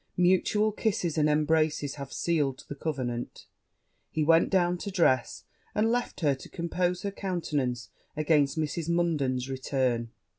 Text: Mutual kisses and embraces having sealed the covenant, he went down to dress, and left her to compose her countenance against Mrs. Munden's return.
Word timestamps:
Mutual 0.17 0.71
kisses 0.71 1.15
and 1.15 1.29
embraces 1.29 1.93
having 1.93 2.11
sealed 2.11 2.63
the 2.67 2.73
covenant, 2.73 3.45
he 4.09 4.23
went 4.23 4.49
down 4.49 4.79
to 4.79 4.89
dress, 4.89 5.43
and 5.75 5.91
left 5.91 6.21
her 6.21 6.33
to 6.33 6.49
compose 6.49 7.03
her 7.03 7.11
countenance 7.11 7.91
against 8.17 8.57
Mrs. 8.57 8.89
Munden's 8.89 9.47
return. 9.47 10.09